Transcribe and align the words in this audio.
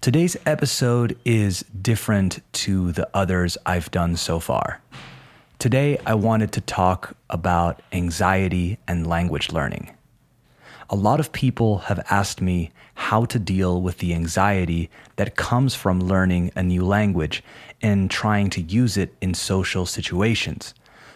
Today's 0.00 0.36
episode 0.46 1.18
is 1.24 1.64
different 1.82 2.40
to 2.52 2.92
the 2.92 3.08
others 3.12 3.58
I've 3.66 3.90
done 3.90 4.14
so 4.14 4.38
far. 4.38 4.80
Today, 5.58 5.98
I 6.06 6.14
wanted 6.14 6.52
to 6.52 6.60
talk 6.60 7.16
about 7.28 7.82
anxiety 7.90 8.78
and 8.86 9.08
language 9.08 9.50
learning. 9.50 9.90
A 10.88 10.94
lot 10.94 11.18
of 11.18 11.32
people 11.32 11.78
have 11.78 12.06
asked 12.10 12.40
me 12.40 12.70
how 12.94 13.24
to 13.24 13.40
deal 13.40 13.82
with 13.82 13.98
the 13.98 14.14
anxiety 14.14 14.88
that 15.16 15.34
comes 15.34 15.74
from 15.74 16.00
learning 16.00 16.52
a 16.54 16.62
new 16.62 16.84
language 16.84 17.42
and 17.82 18.08
trying 18.08 18.50
to 18.50 18.62
use 18.62 18.96
it 18.96 19.16
in 19.20 19.34
social 19.34 19.84
situations. 19.84 20.74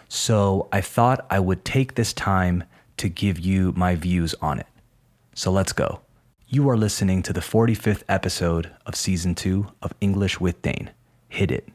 So 0.09 0.67
I 0.73 0.81
thought 0.81 1.25
I 1.29 1.39
would 1.39 1.63
take 1.63 1.95
this 1.95 2.11
time 2.11 2.65
to 2.97 3.07
give 3.07 3.39
you 3.39 3.71
my 3.77 3.95
views 3.95 4.35
on 4.41 4.59
it. 4.59 4.67
So 5.35 5.53
let's 5.53 5.71
go. 5.71 6.02
You 6.53 6.69
are 6.69 6.77
listening 6.77 7.23
to 7.23 7.33
the 7.33 7.39
45th 7.39 8.03
episode 8.07 8.69
of 8.85 8.95
season 8.95 9.33
two 9.33 9.71
of 9.81 9.95
English 9.99 10.39
with 10.39 10.61
Dane. 10.61 10.91
Hit 11.27 11.49
it. 11.49 11.67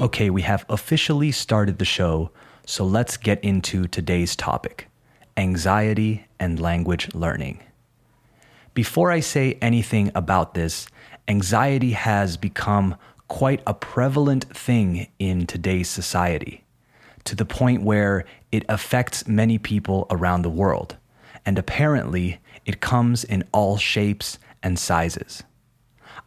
Okay, 0.00 0.30
we 0.30 0.42
have 0.42 0.64
officially 0.68 1.32
started 1.32 1.80
the 1.80 1.84
show, 1.84 2.30
so 2.64 2.84
let's 2.84 3.16
get 3.16 3.42
into 3.42 3.88
today's 3.88 4.36
topic 4.36 4.86
anxiety 5.36 6.24
and 6.38 6.60
language 6.60 7.12
learning. 7.14 7.60
Before 8.74 9.10
I 9.10 9.18
say 9.18 9.58
anything 9.60 10.12
about 10.14 10.54
this, 10.54 10.86
anxiety 11.26 11.92
has 11.92 12.36
become 12.36 12.94
quite 13.26 13.60
a 13.66 13.74
prevalent 13.74 14.44
thing 14.56 15.08
in 15.18 15.46
today's 15.46 15.88
society, 15.88 16.64
to 17.24 17.34
the 17.34 17.44
point 17.44 17.82
where 17.82 18.24
it 18.52 18.64
affects 18.68 19.26
many 19.26 19.58
people 19.58 20.06
around 20.10 20.42
the 20.42 20.50
world, 20.50 20.96
and 21.44 21.58
apparently 21.58 22.40
it 22.64 22.80
comes 22.80 23.24
in 23.24 23.42
all 23.52 23.76
shapes 23.76 24.38
and 24.62 24.78
sizes. 24.78 25.42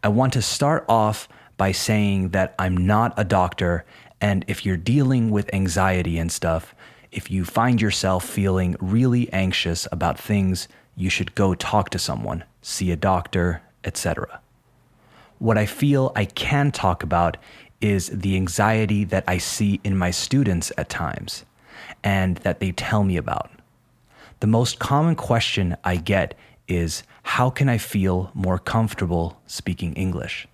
I 0.04 0.10
want 0.10 0.34
to 0.34 0.42
start 0.42 0.84
off 0.90 1.30
by 1.62 1.72
saying 1.72 2.30
that 2.30 2.56
I'm 2.58 2.76
not 2.76 3.14
a 3.17 3.23
doctor. 3.23 3.86
And 4.20 4.44
if 4.48 4.66
you're 4.66 4.78
dealing 4.95 5.30
with 5.30 5.54
anxiety 5.54 6.18
and 6.18 6.31
stuff, 6.31 6.73
if 7.12 7.30
you 7.30 7.45
find 7.45 7.80
yourself 7.80 8.26
feeling 8.28 8.76
really 8.80 9.31
anxious 9.31 9.88
about 9.92 10.18
things, 10.18 10.68
you 10.95 11.08
should 11.12 11.36
go 11.36 11.53
talk 11.53 11.92
to 11.92 12.00
someone, 12.00 12.45
see 12.64 12.90
a 12.90 12.95
doctor, 12.95 13.62
etc. 13.84 14.41
What 15.38 15.59
I 15.59 15.68
feel 15.68 16.12
I 16.16 16.25
can 16.25 16.72
talk 16.72 17.03
about 17.03 17.38
is 17.80 18.07
the 18.07 18.36
anxiety 18.36 19.03
that 19.03 19.25
I 19.28 19.38
see 19.38 19.80
in 19.84 19.96
my 19.96 20.09
students 20.09 20.72
at 20.80 20.90
times 20.90 21.46
and 22.03 22.38
that 22.38 22.59
they 22.59 22.72
tell 22.72 23.03
me 23.03 23.18
about. 23.18 23.52
The 24.40 24.47
most 24.47 24.80
common 24.80 25.16
question 25.16 25.78
I 25.84 25.97
get 25.97 26.34
is 26.68 27.03
how 27.22 27.52
can 27.52 27.69
I 27.69 27.78
feel 27.78 28.31
more 28.34 28.57
comfortable 28.57 29.40
speaking 29.46 29.94
English? 29.94 30.47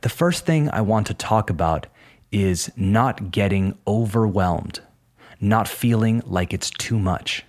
The 0.00 0.08
first 0.08 0.46
thing 0.46 0.70
I 0.70 0.80
want 0.80 1.06
to 1.08 1.14
talk 1.14 1.50
about 1.50 1.86
is 2.32 2.70
not 2.76 3.30
getting 3.30 3.76
overwhelmed, 3.86 4.80
not 5.40 5.68
feeling 5.68 6.22
like 6.26 6.52
it's 6.52 6.70
too 6.70 6.98
much. 6.98 7.44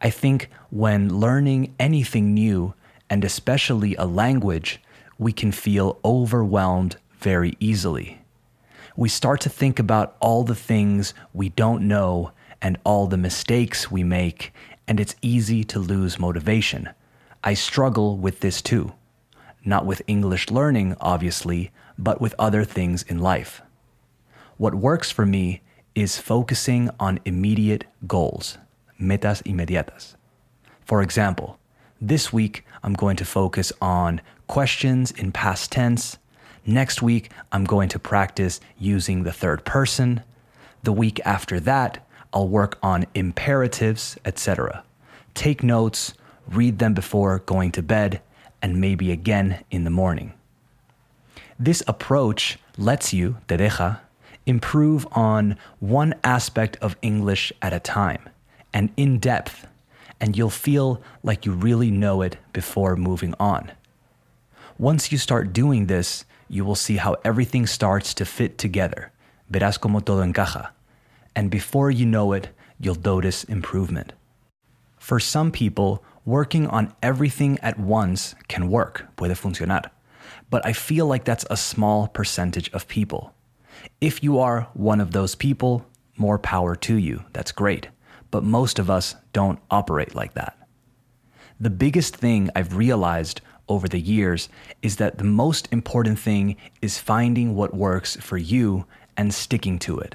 I 0.00 0.10
think 0.10 0.50
when 0.70 1.18
learning 1.18 1.74
anything 1.78 2.34
new, 2.34 2.74
and 3.10 3.24
especially 3.24 3.94
a 3.96 4.04
language, 4.04 4.80
we 5.18 5.32
can 5.32 5.50
feel 5.50 5.98
overwhelmed 6.04 6.96
very 7.18 7.56
easily. 7.58 8.20
We 8.96 9.08
start 9.08 9.40
to 9.42 9.48
think 9.48 9.78
about 9.78 10.16
all 10.20 10.44
the 10.44 10.54
things 10.54 11.14
we 11.32 11.48
don't 11.48 11.88
know 11.88 12.32
and 12.60 12.78
all 12.84 13.06
the 13.06 13.16
mistakes 13.16 13.90
we 13.90 14.04
make, 14.04 14.52
and 14.86 15.00
it's 15.00 15.16
easy 15.22 15.64
to 15.64 15.78
lose 15.78 16.18
motivation. 16.18 16.90
I 17.42 17.54
struggle 17.54 18.16
with 18.16 18.40
this 18.40 18.60
too 18.60 18.92
not 19.68 19.84
with 19.84 20.02
English 20.06 20.50
learning, 20.50 20.96
obviously, 21.00 21.70
but 21.98 22.20
with 22.20 22.34
other 22.38 22.64
things 22.64 23.02
in 23.02 23.18
life. 23.18 23.60
What 24.56 24.74
works 24.74 25.10
for 25.10 25.26
me 25.26 25.60
is 25.94 26.18
focusing 26.18 26.88
on 26.98 27.20
immediate 27.24 27.84
goals, 28.06 28.56
metas 28.98 29.42
inmediatas. 29.42 30.14
For 30.84 31.02
example, 31.02 31.58
this 32.00 32.32
week 32.32 32.64
I'm 32.82 32.94
going 32.94 33.16
to 33.16 33.24
focus 33.24 33.72
on 33.82 34.20
questions 34.46 35.10
in 35.10 35.32
past 35.32 35.70
tense. 35.70 36.16
Next 36.64 37.02
week 37.02 37.30
I'm 37.52 37.64
going 37.64 37.88
to 37.90 37.98
practice 37.98 38.60
using 38.78 39.22
the 39.22 39.32
third 39.32 39.64
person. 39.64 40.22
The 40.82 40.92
week 40.92 41.20
after 41.24 41.60
that, 41.60 42.06
I'll 42.32 42.48
work 42.48 42.78
on 42.82 43.06
imperatives, 43.14 44.16
etc. 44.24 44.84
Take 45.34 45.62
notes, 45.62 46.14
read 46.48 46.78
them 46.78 46.94
before 46.94 47.40
going 47.40 47.72
to 47.72 47.82
bed, 47.82 48.22
and 48.62 48.80
maybe 48.80 49.12
again 49.12 49.64
in 49.70 49.84
the 49.84 49.90
morning. 49.90 50.32
This 51.58 51.82
approach 51.86 52.58
lets 52.76 53.12
you, 53.12 53.38
te 53.48 53.56
deja, 53.56 54.00
improve 54.46 55.06
on 55.12 55.56
one 55.80 56.14
aspect 56.24 56.76
of 56.80 56.96
English 57.02 57.52
at 57.60 57.72
a 57.72 57.80
time 57.80 58.28
and 58.72 58.90
in 58.96 59.18
depth, 59.18 59.66
and 60.20 60.36
you'll 60.36 60.50
feel 60.50 61.02
like 61.22 61.44
you 61.44 61.52
really 61.52 61.90
know 61.90 62.22
it 62.22 62.36
before 62.52 62.96
moving 62.96 63.34
on. 63.38 63.72
Once 64.78 65.10
you 65.10 65.18
start 65.18 65.52
doing 65.52 65.86
this, 65.86 66.24
you 66.48 66.64
will 66.64 66.76
see 66.76 66.96
how 66.96 67.16
everything 67.24 67.66
starts 67.66 68.14
to 68.14 68.24
fit 68.24 68.56
together. 68.56 69.10
Verás 69.50 69.78
como 69.78 70.00
todo 70.00 70.22
encaja. 70.22 70.70
And 71.34 71.50
before 71.50 71.90
you 71.90 72.06
know 72.06 72.32
it, 72.32 72.48
you'll 72.78 73.00
notice 73.04 73.44
improvement. 73.44 74.12
For 74.98 75.20
some 75.20 75.50
people, 75.50 76.02
working 76.28 76.66
on 76.66 76.92
everything 77.02 77.58
at 77.60 77.80
once 77.80 78.34
can 78.48 78.68
work, 78.68 79.06
puede 79.16 79.30
funcionar. 79.30 79.90
But 80.50 80.64
I 80.66 80.74
feel 80.74 81.06
like 81.06 81.24
that's 81.24 81.46
a 81.48 81.56
small 81.56 82.06
percentage 82.06 82.70
of 82.72 82.86
people. 82.86 83.32
If 84.02 84.22
you 84.22 84.38
are 84.38 84.68
one 84.74 85.00
of 85.00 85.12
those 85.12 85.34
people, 85.34 85.86
more 86.18 86.38
power 86.38 86.76
to 86.76 86.96
you. 86.96 87.24
That's 87.32 87.50
great. 87.50 87.88
But 88.30 88.44
most 88.44 88.78
of 88.78 88.90
us 88.90 89.14
don't 89.32 89.58
operate 89.70 90.14
like 90.14 90.34
that. 90.34 90.58
The 91.58 91.70
biggest 91.70 92.14
thing 92.14 92.50
I've 92.54 92.76
realized 92.76 93.40
over 93.66 93.88
the 93.88 94.00
years 94.00 94.50
is 94.82 94.96
that 94.96 95.16
the 95.16 95.24
most 95.24 95.66
important 95.72 96.18
thing 96.18 96.56
is 96.82 96.98
finding 96.98 97.54
what 97.54 97.74
works 97.74 98.16
for 98.16 98.36
you 98.36 98.84
and 99.16 99.32
sticking 99.32 99.78
to 99.78 99.98
it. 99.98 100.14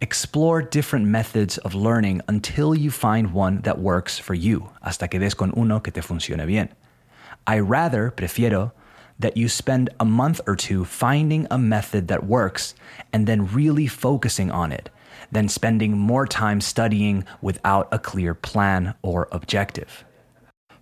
Explore 0.00 0.62
different 0.62 1.06
methods 1.06 1.58
of 1.58 1.74
learning 1.74 2.20
until 2.28 2.74
you 2.74 2.90
find 2.90 3.32
one 3.32 3.62
that 3.62 3.78
works 3.78 4.18
for 4.18 4.34
you, 4.34 4.70
hasta 4.82 5.08
que 5.08 5.20
des 5.20 5.34
con 5.34 5.52
uno 5.56 5.80
que 5.80 5.92
te 5.92 6.00
funcione 6.00 6.46
bien. 6.46 6.68
I 7.46 7.58
rather, 7.60 8.10
prefiero, 8.10 8.72
that 9.18 9.36
you 9.36 9.48
spend 9.48 9.90
a 10.00 10.04
month 10.04 10.40
or 10.46 10.56
two 10.56 10.84
finding 10.84 11.46
a 11.50 11.58
method 11.58 12.08
that 12.08 12.26
works 12.26 12.74
and 13.12 13.26
then 13.26 13.52
really 13.52 13.86
focusing 13.86 14.50
on 14.50 14.72
it 14.72 14.90
than 15.30 15.48
spending 15.48 15.96
more 15.96 16.26
time 16.26 16.60
studying 16.60 17.24
without 17.40 17.88
a 17.92 17.98
clear 17.98 18.34
plan 18.34 18.94
or 19.02 19.28
objective. 19.30 20.04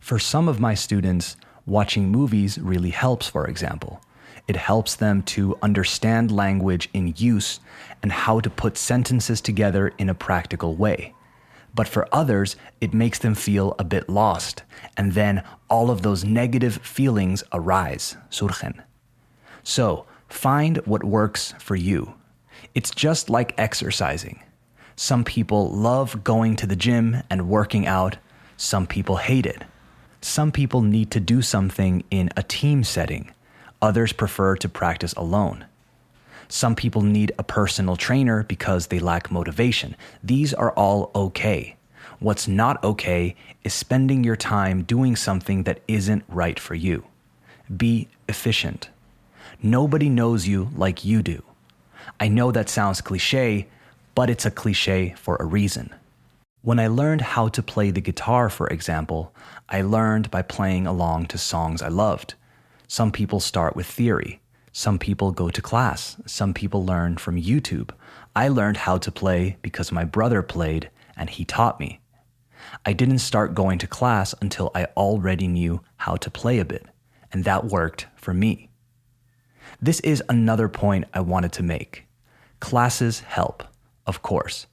For 0.01 0.19
some 0.19 0.49
of 0.49 0.61
my 0.61 0.75
students, 0.75 1.37
watching 1.67 2.09
movies 2.09 2.59
really 2.59 2.91
helps, 2.91 3.29
for 3.29 3.47
example. 3.47 4.01
It 4.49 4.57
helps 4.57 4.97
them 4.97 5.23
to 5.23 5.57
understand 5.63 6.31
language 6.31 6.89
in 6.93 7.15
use 7.17 7.61
and 8.03 8.13
how 8.13 8.41
to 8.41 8.51
put 8.51 8.77
sentences 8.77 9.41
together 9.41 9.93
in 9.99 10.09
a 10.09 10.15
practical 10.15 10.75
way. 10.75 11.15
But 11.75 11.89
for 11.89 12.09
others, 12.13 12.57
it 12.81 12.93
makes 12.93 13.19
them 13.19 13.35
feel 13.35 13.75
a 13.79 13.85
bit 13.85 14.09
lost, 14.09 14.63
and 14.97 15.13
then 15.13 15.43
all 15.71 15.91
of 15.91 16.03
those 16.03 16.25
negative 16.25 16.77
feelings 16.79 17.43
arise, 17.53 18.17
surgen. 18.31 18.83
So, 19.63 20.05
find 20.29 20.79
what 20.79 21.05
works 21.05 21.55
for 21.59 21.77
you. 21.77 22.15
It's 22.75 22.91
just 22.91 23.31
like 23.31 23.55
exercising. 23.57 24.43
Some 24.97 25.25
people 25.25 25.71
love 25.71 26.23
going 26.25 26.57
to 26.57 26.67
the 26.67 26.77
gym 26.77 27.23
and 27.31 27.49
working 27.49 27.87
out, 27.87 28.19
some 28.57 28.87
people 28.87 29.17
hate 29.17 29.47
it. 29.47 29.65
Some 30.21 30.53
people 30.53 30.83
need 30.83 31.11
to 31.13 31.21
do 31.21 31.43
something 31.43 32.05
in 32.11 32.31
a 32.37 32.43
team 32.43 32.85
setting, 32.85 33.33
others 33.83 34.13
prefer 34.13 34.57
to 34.57 34.69
practice 34.69 35.13
alone. 35.15 35.67
Some 36.49 36.75
people 36.77 37.03
need 37.03 37.33
a 37.39 37.43
personal 37.43 37.97
trainer 37.97 38.45
because 38.45 38.87
they 38.87 38.99
lack 38.99 39.31
motivation. 39.31 39.97
These 40.23 40.55
are 40.55 40.71
all 40.73 41.11
okay. 41.15 41.77
What's 42.21 42.47
not 42.47 42.83
okay 42.85 43.35
is 43.65 43.75
spending 43.75 44.23
your 44.23 44.37
time 44.37 44.83
doing 44.83 45.17
something 45.17 45.65
that 45.65 45.81
isn't 45.89 46.25
right 46.29 46.59
for 46.59 46.75
you. 46.75 47.05
Be 47.75 48.09
efficient. 48.29 48.91
Nobody 49.63 50.09
knows 50.09 50.47
you 50.47 50.71
like 50.77 51.05
you 51.05 51.23
do. 51.23 51.43
I 52.21 52.29
know 52.29 52.53
that 52.53 52.69
sounds 52.69 53.01
cliche, 53.01 53.67
but 54.15 54.31
it's 54.31 54.47
a 54.47 54.51
cliche 54.51 55.15
for 55.17 55.37
a 55.37 55.45
reason. 55.45 55.95
When 56.63 56.79
I 56.79 56.87
learned 56.87 57.23
how 57.23 57.49
to 57.49 57.63
play 57.63 57.91
the 57.91 58.01
guitar, 58.01 58.49
for 58.49 58.69
example, 58.69 59.33
I 59.69 59.83
learned 59.83 60.31
by 60.31 60.43
playing 60.43 60.87
along 60.87 61.27
to 61.27 61.39
songs 61.39 61.83
I 61.83 61.89
loved. 61.89 62.35
Some 62.93 63.11
people 63.11 63.41
start 63.41 63.75
with 63.75 63.87
theory. 63.87 64.43
Some 64.71 64.99
people 64.99 65.33
go 65.33 65.49
to 65.49 65.63
class. 65.63 66.19
Some 66.27 66.53
people 66.53 66.85
learn 66.85 67.17
from 67.17 67.41
YouTube. 67.41 67.89
I 68.37 68.49
learned 68.49 68.77
how 68.77 68.99
to 68.99 69.11
play 69.11 69.57
because 69.63 69.91
my 69.91 70.05
brother 70.05 70.43
played 70.43 70.91
and 71.17 71.31
he 71.31 71.47
taught 71.47 71.81
me. 71.81 72.01
I 72.85 72.93
didn't 72.93 73.21
start 73.21 73.55
going 73.55 73.79
to 73.79 73.87
class 73.87 74.35
until 74.43 74.71
I 74.75 74.89
already 74.95 75.49
knew 75.49 75.81
how 75.97 76.17
to 76.17 76.31
play 76.31 76.59
a 76.59 76.67
bit, 76.67 76.85
and 77.33 77.45
that 77.45 77.65
worked 77.65 78.09
for 78.15 78.35
me. 78.35 78.69
This 79.81 80.01
is 80.01 80.23
another 80.29 80.69
point 80.69 81.07
I 81.15 81.21
wanted 81.21 81.53
to 81.53 81.63
make. 81.63 82.05
Classes 82.61 83.21
help, 83.21 83.65
of 84.07 84.21
course, 84.21 84.67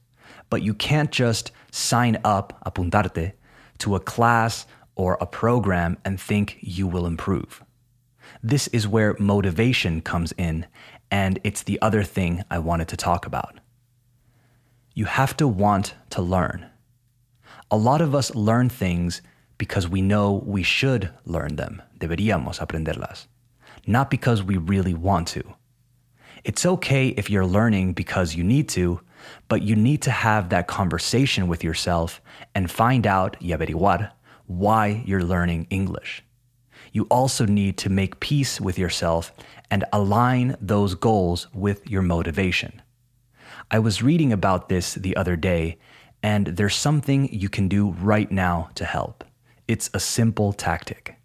but 0.50 0.60
you 0.60 0.74
can't 0.74 1.10
just 1.10 1.52
sign 1.70 2.18
up, 2.22 2.62
apuntarte, 2.66 3.32
to 3.78 3.94
a 3.94 4.00
class 4.00 4.66
or 4.94 5.16
a 5.22 5.26
program 5.26 5.96
and 6.04 6.20
think 6.20 6.58
you 6.60 6.86
will 6.86 7.06
improve. 7.06 7.64
This 8.42 8.68
is 8.68 8.88
where 8.88 9.16
motivation 9.18 10.00
comes 10.00 10.32
in, 10.38 10.66
and 11.10 11.38
it's 11.44 11.62
the 11.62 11.80
other 11.82 12.02
thing 12.02 12.42
I 12.50 12.58
wanted 12.58 12.88
to 12.88 12.96
talk 12.96 13.26
about. 13.26 13.60
You 14.94 15.04
have 15.06 15.36
to 15.38 15.48
want 15.48 15.94
to 16.10 16.22
learn. 16.22 16.66
A 17.70 17.76
lot 17.76 18.00
of 18.00 18.14
us 18.14 18.34
learn 18.34 18.68
things 18.68 19.22
because 19.58 19.88
we 19.88 20.02
know 20.02 20.42
we 20.44 20.62
should 20.62 21.10
learn 21.24 21.56
them, 21.56 21.82
deberíamos 21.98 22.58
aprenderlas, 22.58 23.26
not 23.86 24.10
because 24.10 24.42
we 24.42 24.56
really 24.56 24.94
want 24.94 25.28
to. 25.28 25.42
It's 26.42 26.64
okay 26.64 27.08
if 27.08 27.28
you're 27.28 27.46
learning 27.46 27.92
because 27.92 28.34
you 28.34 28.42
need 28.42 28.68
to, 28.70 29.00
but 29.48 29.62
you 29.62 29.76
need 29.76 30.02
to 30.02 30.10
have 30.10 30.48
that 30.48 30.66
conversation 30.66 31.46
with 31.46 31.62
yourself 31.62 32.22
and 32.54 32.70
find 32.70 33.06
out, 33.06 33.36
y 33.40 33.48
averiguar, 33.48 34.10
why 34.46 35.02
you're 35.06 35.22
learning 35.22 35.66
English. 35.70 36.24
You 36.92 37.04
also 37.10 37.46
need 37.46 37.76
to 37.78 37.90
make 37.90 38.20
peace 38.20 38.60
with 38.60 38.78
yourself 38.78 39.32
and 39.70 39.84
align 39.92 40.56
those 40.60 40.94
goals 40.94 41.48
with 41.54 41.88
your 41.88 42.02
motivation. 42.02 42.82
I 43.70 43.78
was 43.78 44.02
reading 44.02 44.32
about 44.32 44.68
this 44.68 44.94
the 44.94 45.16
other 45.16 45.36
day, 45.36 45.78
and 46.22 46.46
there's 46.46 46.74
something 46.74 47.32
you 47.32 47.48
can 47.48 47.68
do 47.68 47.90
right 47.90 48.30
now 48.30 48.70
to 48.74 48.84
help. 48.84 49.24
It's 49.68 49.90
a 49.94 50.00
simple 50.00 50.52
tactic. 50.52 51.16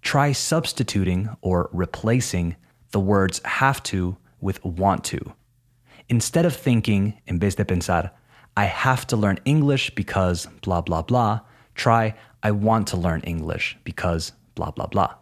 Try 0.00 0.32
substituting 0.32 1.28
or 1.40 1.68
replacing 1.72 2.56
the 2.92 3.00
words 3.00 3.40
have 3.44 3.82
to 3.84 4.16
with 4.40 4.64
want 4.64 5.04
to 5.04 5.34
Instead 6.12 6.44
of 6.44 6.54
thinking, 6.54 7.14
en 7.26 7.38
vez 7.38 7.54
de 7.54 7.64
pensar, 7.64 8.10
I 8.54 8.64
have 8.64 9.06
to 9.06 9.16
learn 9.16 9.38
English 9.46 9.94
because 9.94 10.46
blah, 10.60 10.82
blah, 10.82 11.00
blah, 11.00 11.40
try, 11.74 12.14
I 12.42 12.50
want 12.50 12.88
to 12.88 12.98
learn 12.98 13.22
English 13.22 13.78
because 13.82 14.32
blah, 14.54 14.70
blah, 14.70 14.86
blah. 14.86 15.14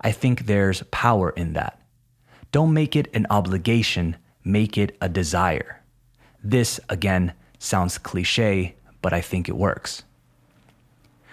I 0.00 0.12
think 0.12 0.46
there's 0.46 0.82
power 0.90 1.30
in 1.30 1.52
that. 1.54 1.80
Don't 2.52 2.72
make 2.72 2.96
it 2.96 3.08
an 3.14 3.26
obligation, 3.30 4.16
make 4.44 4.78
it 4.78 4.96
a 5.00 5.08
desire. 5.08 5.82
This, 6.42 6.80
again, 6.88 7.32
sounds 7.58 7.98
cliche, 7.98 8.76
but 9.02 9.12
I 9.12 9.20
think 9.20 9.48
it 9.48 9.56
works. 9.56 10.04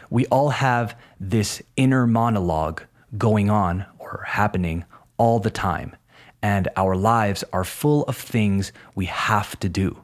We 0.10 0.26
all 0.28 0.50
have 0.50 0.98
this 1.20 1.62
inner 1.76 2.06
monologue 2.06 2.84
going 3.18 3.50
on 3.50 3.86
or 4.00 4.24
happening 4.28 4.86
all 5.18 5.40
the 5.40 5.50
time 5.50 5.96
and 6.44 6.68
our 6.76 6.96
lives 6.96 7.44
are 7.54 7.64
full 7.64 8.04
of 8.04 8.18
things 8.18 8.74
we 8.94 9.06
have 9.06 9.58
to 9.62 9.70
do. 9.70 10.04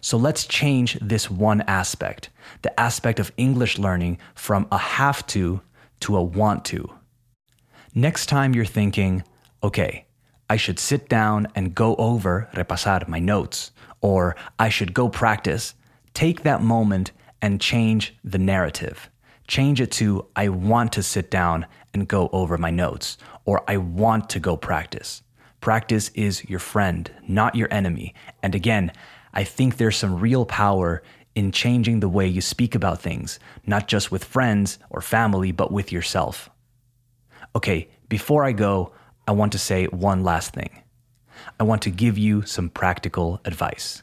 So 0.00 0.16
let's 0.16 0.46
change 0.46 0.96
this 1.02 1.28
one 1.28 1.60
aspect, 1.62 2.30
the 2.62 2.78
aspect 2.80 3.18
of 3.18 3.32
English 3.36 3.78
learning 3.78 4.18
from 4.34 4.66
a 4.70 4.78
have 4.78 5.26
to 5.28 5.60
to 6.02 6.16
a 6.16 6.22
want 6.22 6.64
to. 6.66 6.92
Next 7.94 8.26
time 8.26 8.54
you're 8.54 8.64
thinking, 8.64 9.24
okay, 9.62 10.06
I 10.48 10.56
should 10.56 10.78
sit 10.78 11.08
down 11.08 11.48
and 11.54 11.74
go 11.74 11.94
over, 11.96 12.48
repasar 12.54 13.06
my 13.08 13.18
notes, 13.18 13.70
or 14.00 14.36
I 14.58 14.68
should 14.68 14.92
go 14.94 15.08
practice, 15.08 15.74
take 16.14 16.42
that 16.42 16.62
moment 16.62 17.12
and 17.40 17.60
change 17.60 18.14
the 18.22 18.38
narrative. 18.38 19.08
Change 19.48 19.80
it 19.80 19.90
to, 19.92 20.26
I 20.36 20.48
want 20.48 20.92
to 20.92 21.02
sit 21.02 21.30
down 21.30 21.66
and 21.92 22.08
go 22.08 22.28
over 22.32 22.56
my 22.56 22.70
notes, 22.70 23.18
or 23.44 23.62
I 23.68 23.76
want 23.76 24.30
to 24.30 24.40
go 24.40 24.56
practice. 24.56 25.22
Practice 25.60 26.10
is 26.14 26.48
your 26.48 26.58
friend, 26.58 27.10
not 27.26 27.54
your 27.54 27.72
enemy. 27.72 28.14
And 28.42 28.54
again, 28.54 28.92
I 29.34 29.44
think 29.44 29.76
there's 29.76 29.96
some 29.96 30.20
real 30.20 30.44
power 30.44 31.02
in 31.34 31.52
changing 31.52 32.00
the 32.00 32.08
way 32.08 32.26
you 32.26 32.40
speak 32.40 32.74
about 32.74 33.00
things, 33.00 33.38
not 33.66 33.88
just 33.88 34.10
with 34.10 34.24
friends 34.24 34.78
or 34.90 35.00
family, 35.00 35.52
but 35.52 35.72
with 35.72 35.92
yourself. 35.92 36.50
Okay, 37.56 37.88
before 38.08 38.44
I 38.44 38.52
go, 38.52 38.92
I 39.26 39.32
want 39.32 39.52
to 39.52 39.58
say 39.58 39.86
one 39.86 40.24
last 40.24 40.52
thing. 40.52 40.82
I 41.58 41.64
want 41.64 41.82
to 41.82 41.90
give 41.90 42.18
you 42.18 42.42
some 42.42 42.68
practical 42.68 43.40
advice. 43.44 44.02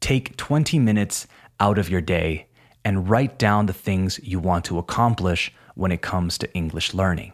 Take 0.00 0.36
20 0.36 0.78
minutes 0.78 1.26
out 1.58 1.78
of 1.78 1.90
your 1.90 2.00
day 2.00 2.46
and 2.84 3.08
write 3.10 3.38
down 3.38 3.66
the 3.66 3.72
things 3.72 4.18
you 4.22 4.38
want 4.38 4.64
to 4.66 4.78
accomplish 4.78 5.52
when 5.74 5.92
it 5.92 6.00
comes 6.00 6.38
to 6.38 6.52
English 6.54 6.94
learning 6.94 7.32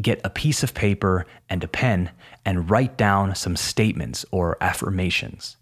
get 0.00 0.20
a 0.24 0.30
piece 0.30 0.62
of 0.62 0.74
paper 0.74 1.26
and 1.48 1.62
a 1.64 1.68
pen 1.68 2.10
and 2.44 2.70
write 2.70 2.96
down 2.96 3.34
some 3.34 3.56
statements 3.56 4.24
or 4.30 4.56
affirmations. 4.60 5.56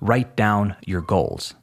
Write 0.00 0.36
down 0.36 0.76
your 0.86 1.00
goals. 1.00 1.54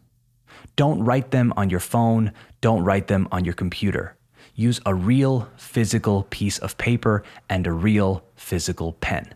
Don't 0.78 1.04
write 1.04 1.32
them 1.32 1.54
on 1.58 1.70
your 1.70 1.82
phone, 1.82 2.32
don't 2.62 2.84
write 2.84 3.08
them 3.08 3.28
on 3.32 3.44
your 3.44 3.56
computer. 3.56 4.16
Use 4.56 4.80
a 4.86 4.96
real 4.96 5.50
physical 5.58 6.24
piece 6.30 6.60
of 6.60 6.78
paper 6.78 7.24
and 7.50 7.68
a 7.68 7.72
real 7.72 8.24
physical 8.36 8.94
pen. 8.94 9.34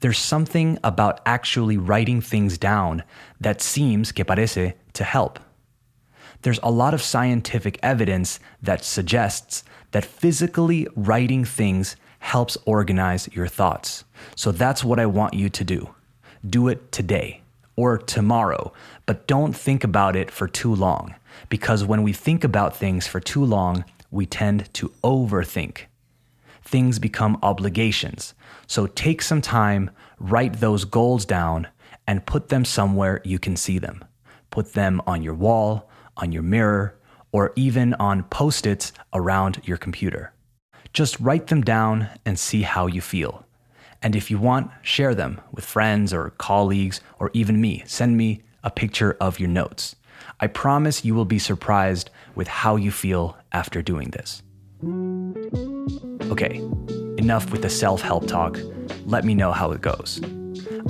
There's 0.00 0.18
something 0.18 0.78
about 0.84 1.20
actually 1.26 1.76
writing 1.76 2.20
things 2.20 2.58
down 2.58 3.02
that 3.40 3.60
seems, 3.60 4.12
que 4.12 4.24
parece, 4.24 4.74
to 4.92 5.04
help. 5.04 5.40
There's 6.42 6.60
a 6.62 6.70
lot 6.70 6.94
of 6.94 7.02
scientific 7.02 7.78
evidence 7.82 8.38
that 8.62 8.84
suggests 8.84 9.64
that 9.90 10.04
physically 10.04 10.86
writing 10.94 11.44
things 11.44 11.96
helps 12.20 12.56
organize 12.66 13.28
your 13.32 13.48
thoughts. 13.48 14.04
So 14.36 14.52
that's 14.52 14.84
what 14.84 15.00
I 15.00 15.06
want 15.06 15.34
you 15.34 15.48
to 15.48 15.64
do. 15.64 15.94
Do 16.48 16.68
it 16.68 16.92
today 16.92 17.42
or 17.76 17.98
tomorrow, 17.98 18.72
but 19.06 19.26
don't 19.26 19.56
think 19.56 19.84
about 19.84 20.16
it 20.16 20.30
for 20.30 20.48
too 20.48 20.74
long. 20.74 21.14
Because 21.48 21.84
when 21.84 22.02
we 22.02 22.12
think 22.12 22.44
about 22.44 22.76
things 22.76 23.06
for 23.06 23.20
too 23.20 23.44
long, 23.44 23.84
we 24.10 24.26
tend 24.26 24.72
to 24.74 24.92
overthink. 25.02 25.82
Things 26.62 26.98
become 26.98 27.38
obligations. 27.42 28.34
So 28.66 28.88
take 28.88 29.22
some 29.22 29.40
time, 29.40 29.90
write 30.18 30.54
those 30.54 30.84
goals 30.84 31.24
down, 31.24 31.68
and 32.06 32.26
put 32.26 32.48
them 32.48 32.64
somewhere 32.64 33.20
you 33.24 33.38
can 33.38 33.56
see 33.56 33.78
them. 33.78 34.04
Put 34.50 34.72
them 34.72 35.00
on 35.06 35.22
your 35.22 35.34
wall, 35.34 35.88
on 36.16 36.32
your 36.32 36.42
mirror, 36.42 36.98
or 37.30 37.52
even 37.54 37.94
on 37.94 38.24
post 38.24 38.66
its 38.66 38.92
around 39.12 39.60
your 39.64 39.76
computer. 39.76 40.32
Just 40.92 41.20
write 41.20 41.48
them 41.48 41.62
down 41.62 42.08
and 42.24 42.38
see 42.38 42.62
how 42.62 42.86
you 42.86 43.00
feel. 43.00 43.44
And 44.02 44.16
if 44.16 44.30
you 44.30 44.38
want, 44.38 44.70
share 44.82 45.14
them 45.14 45.40
with 45.52 45.64
friends 45.64 46.12
or 46.12 46.30
colleagues 46.30 47.00
or 47.18 47.30
even 47.34 47.60
me. 47.60 47.82
Send 47.86 48.16
me 48.16 48.42
a 48.66 48.70
picture 48.70 49.16
of 49.20 49.38
your 49.38 49.48
notes. 49.48 49.94
I 50.40 50.48
promise 50.48 51.04
you 51.04 51.14
will 51.14 51.24
be 51.24 51.38
surprised 51.38 52.10
with 52.34 52.48
how 52.48 52.74
you 52.74 52.90
feel 52.90 53.38
after 53.52 53.80
doing 53.80 54.10
this. 54.10 54.42
Okay, 56.30 56.56
enough 57.16 57.50
with 57.52 57.62
the 57.62 57.70
self 57.70 58.02
help 58.02 58.26
talk. 58.26 58.58
Let 59.06 59.24
me 59.24 59.34
know 59.34 59.52
how 59.52 59.70
it 59.70 59.80
goes. 59.80 60.20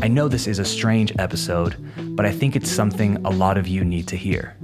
I 0.00 0.08
know 0.08 0.26
this 0.26 0.46
is 0.46 0.58
a 0.58 0.64
strange 0.64 1.12
episode, 1.18 1.76
but 2.16 2.24
I 2.24 2.32
think 2.32 2.56
it's 2.56 2.70
something 2.70 3.16
a 3.26 3.30
lot 3.30 3.58
of 3.58 3.68
you 3.68 3.84
need 3.84 4.08
to 4.08 4.16
hear. 4.16 4.56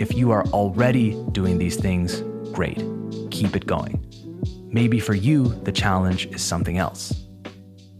If 0.00 0.14
you 0.14 0.30
are 0.30 0.46
already 0.46 1.22
doing 1.32 1.58
these 1.58 1.76
things, 1.76 2.22
great. 2.52 2.82
Keep 3.30 3.54
it 3.54 3.66
going. 3.66 4.02
Maybe 4.72 4.98
for 4.98 5.14
you, 5.14 5.48
the 5.64 5.72
challenge 5.72 6.26
is 6.28 6.42
something 6.42 6.78
else. 6.78 7.25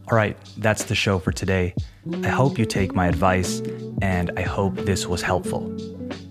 All 0.08 0.16
right, 0.16 0.36
that's 0.58 0.84
the 0.84 0.94
show 0.94 1.18
for 1.18 1.32
today. 1.32 1.74
I 2.22 2.28
hope 2.28 2.58
you 2.58 2.64
take 2.64 2.94
my 2.94 3.08
advice, 3.08 3.60
and 4.00 4.30
I 4.36 4.42
hope 4.42 4.76
this 4.76 5.06
was 5.06 5.20
helpful. 5.20 5.76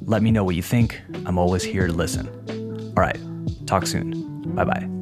Let 0.06 0.22
me 0.22 0.32
know 0.32 0.46
what 0.46 0.56
you 0.56 0.62
think. 0.62 1.02
I'm 1.26 1.38
always 1.38 1.64
here 1.64 1.88
to 1.88 1.94
listen. 1.94 2.28
All 2.96 3.04
right, 3.04 3.20
talk 3.68 3.86
soon. 3.86 4.42
Bye 4.56 4.64
bye. 4.64 4.95